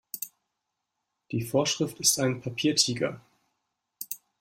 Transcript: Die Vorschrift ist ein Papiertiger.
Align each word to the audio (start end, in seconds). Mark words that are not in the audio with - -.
Die 1.29 1.43
Vorschrift 1.43 1.99
ist 1.99 2.17
ein 2.19 2.41
Papiertiger. 2.41 3.21